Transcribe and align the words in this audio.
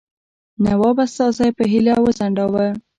نواب 0.63 0.97
استازی 1.05 1.49
په 1.57 1.63
هیله 1.71 1.93
وځنډاوه. 1.99 2.67